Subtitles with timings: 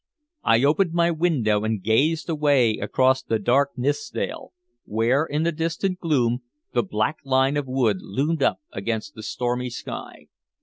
[0.43, 4.51] I opened my window and gazed away across the dark Nithsdale,
[4.85, 6.41] where, in the distant gloom,
[6.73, 10.25] the black line of wood loomed up against the stormy sky.